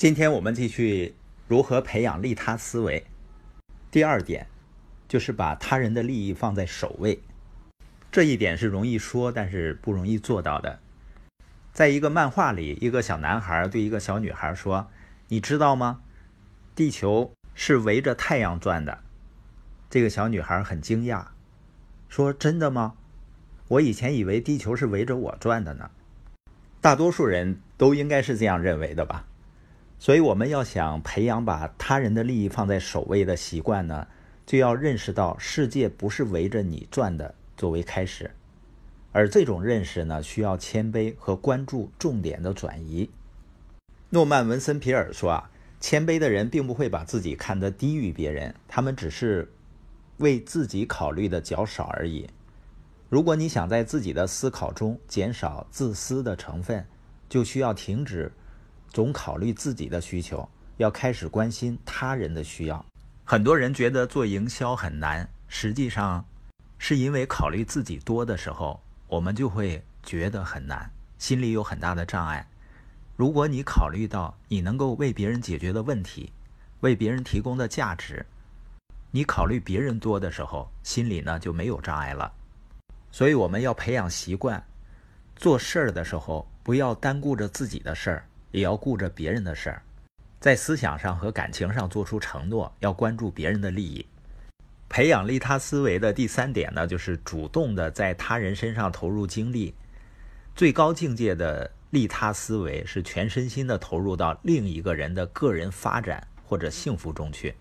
[0.00, 1.14] 今天我们继续
[1.46, 3.04] 如何培养利他思维。
[3.90, 4.46] 第二点
[5.06, 7.20] 就是把他人的利益放在首位。
[8.10, 10.78] 这一点是容易说，但是不容易做到的。
[11.74, 14.88] 在一个漫画里，一个小男孩对一个小女孩说
[15.28, 16.00] ：“你知道吗？
[16.74, 19.00] 地球是围着太阳转的。”
[19.90, 21.26] 这个小女孩很惊讶，
[22.08, 22.94] 说：“真的吗？
[23.68, 25.90] 我以前以为地球是围着我转的呢。”
[26.80, 29.26] 大多数人都应该是这样认为的吧。
[30.02, 34.06] 所以，我们要想培养把他人的利益放在首位的习惯呢，
[34.46, 38.30] 就要认识到世界不是围着你转的作为开始，
[39.12, 43.10] 而这种认识呢，需要谦卑和关注重点的转移。
[44.08, 49.52] 诺曼·文森皮尔说啊，谦卑的人并不会把自己看得低于别人，他们只是
[50.16, 52.26] 为自己考虑的较少而已。
[53.10, 56.86] 如果你想在自己的思考中减少自私的成分，
[57.28, 58.32] 就需要停止。
[58.90, 62.84] 总考虑自己的需求，要开始关心他人的需要。
[63.24, 66.24] 很多人觉得做营销很难，实际上
[66.78, 72.44] 是因为考虑自己多的时候，我们就会觉得很难，心里有很大的障碍。
[73.16, 76.32] 如果你考虑到你能够为别人解决的问题，
[76.80, 78.26] 为别人提供的价值，
[79.12, 82.32] 你考虑别人多的时候，心里呢就没有障碍了。
[83.12, 84.64] 所以我们要培养习惯，
[85.36, 88.24] 做事儿的时候不要单顾着自己的事儿。
[88.50, 89.82] 也要顾着别人的事儿，
[90.40, 94.06] 在思想上和感情上做出承诺，要关注别人的利益。
[94.88, 99.74] 培养利他思维的第三点呢，就是主动的在他人身上投入精力。
[100.56, 107.54] 最高境界的利他思维是全身心的投入到另一个人的个人发展或者幸福中去。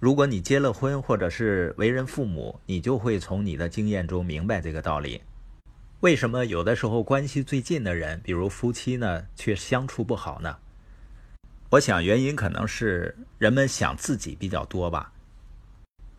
[0.00, 5.22] 如果你结了婚或者是为人父母，你就会从你的经验中明白这个道理。
[6.00, 10.56] 为什么有的时候关系最近的人，比如夫妻呢，却相处不好呢？
[11.68, 15.12] 我想原因可能是人们想自己比较多吧。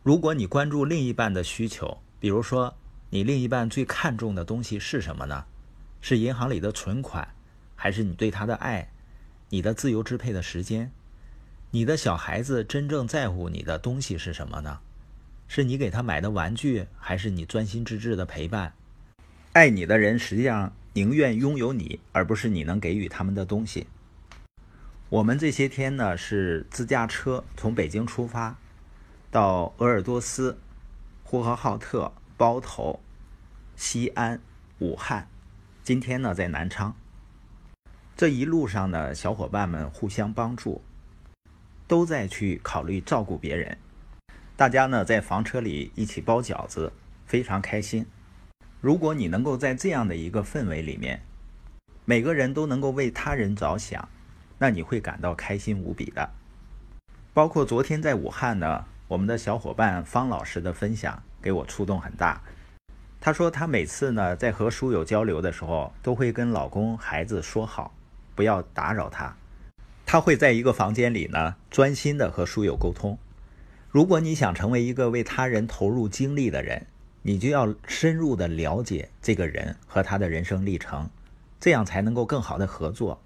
[0.03, 2.71] 如果你关注另一半的需求，比如说
[3.09, 5.45] 你另一半最看重的东西是什么呢？
[5.99, 7.27] 是银行里的存款，
[7.75, 8.87] 还是你对他的爱，
[9.49, 10.91] 你的自由支配的时间？
[11.71, 14.79] 你的小孩子真正在乎你的东西是什么呢？
[15.47, 18.71] 是你给他买的玩具，还是你专心致志的陪伴？
[19.53, 23.85] 爱你的人实际上宁愿拥有你，而不是你能给予他们的东西。
[25.09, 28.55] 我们这些天呢是自驾车从北京出发，
[29.29, 30.57] 到鄂尔多斯、
[31.25, 33.01] 呼和浩特、包头、
[33.75, 34.39] 西安、
[34.79, 35.27] 武汉，
[35.83, 36.95] 今天呢在南昌。
[38.15, 40.81] 这一路上呢，小伙伴们互相帮助，
[41.89, 43.77] 都在去考虑照顾别人。
[44.55, 46.93] 大家呢在房车里一起包饺子，
[47.25, 48.05] 非常开心。
[48.81, 51.21] 如果你能够在这样的一个氛围里面，
[52.03, 54.09] 每个人都能够为他人着想，
[54.57, 56.31] 那你会感到开心无比的。
[57.31, 62.41] 包括昨天在武汉呢，我们的小伙伴方老师的分享给我触动很大。
[63.19, 67.93] 他说他每次呢在和书友交流的时候，都会跟老公孩子说好，
[68.33, 69.35] 不要打扰他。
[70.07, 73.19] 他会在一个房间里呢专心的和书友沟通。
[73.91, 76.87] 如果你想成为一个为他人投入精力的人，
[77.23, 81.09] 你就要深入的了解这个人和他的人生历程，
[81.59, 83.21] 这样才能够更好的合作。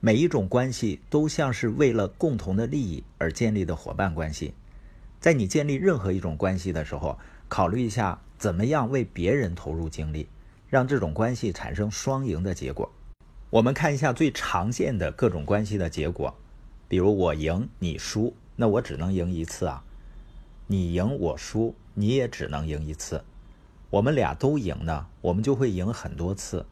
[0.00, 4.52] 每一种关系都像是为了共同的利益而建立的伙伴关系。
[5.20, 10.28] 在你建立任何一种关系的时候，考虑一下怎么样为别人投入精力，
[10.68, 12.90] 让这种关系产生双赢的结果。
[13.48, 16.34] 我们看一下最常见的各种关系的结果，
[16.88, 19.82] 比如我赢你输，那我只能赢一次啊。
[20.66, 21.74] 你赢我输。
[21.96, 23.22] 你也只能赢一次，
[23.88, 26.66] 我们俩都赢呢，我们就会赢很多次。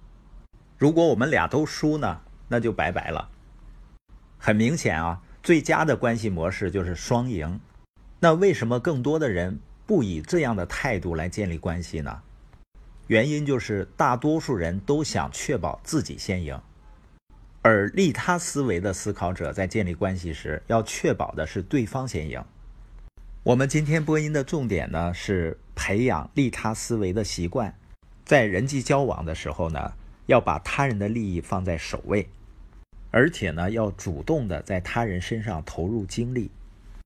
[0.76, 3.28] 如果我们俩都输呢，那就拜拜了。
[4.36, 7.60] 很明显啊，最佳的关系模式就是双赢。
[8.19, 12.22] 那为什么更多的人不以这样的态度来建立关系呢？
[13.06, 16.60] 原因就是大多数人都想确保自己先赢，
[17.62, 22.44] 而利他思维的思考者在建立关系时，要确保的是对方先赢。
[23.44, 27.74] 我们今天播音的重点呢是培养利他思维的习惯，
[28.24, 29.94] 在人际交往的时候呢，
[30.27, 32.28] 要把他人的利益放在首位，
[33.10, 36.53] 而且呢要主动的在他人身上投入精力。